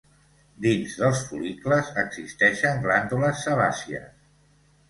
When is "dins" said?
0.65-0.95